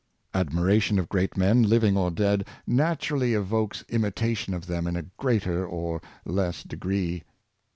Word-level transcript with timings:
Admiration 0.33 0.97
of 0.97 1.07
great 1.07 1.37
men, 1.37 1.63
Hving 1.67 1.95
or 1.95 2.09
dead, 2.09 2.47
naturally 2.65 3.35
evokes 3.35 3.83
imitation 3.87 4.55
of 4.55 4.65
them 4.65 4.87
in 4.87 4.95
a 4.95 5.03
greater 5.19 5.63
or 5.63 6.01
less 6.25 6.63
degree. 6.63 7.21